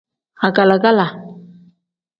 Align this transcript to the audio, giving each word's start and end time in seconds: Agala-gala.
Agala-gala. 0.47 1.07